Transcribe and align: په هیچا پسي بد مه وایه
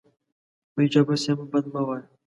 په 0.73 0.79
هیچا 0.83 1.01
پسي 1.07 1.31
بد 1.51 1.65
مه 1.73 1.81
وایه 1.85 2.05